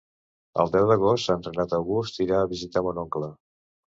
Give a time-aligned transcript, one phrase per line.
[0.61, 3.29] El deu d'agost en Renat August irà a visitar mon oncle.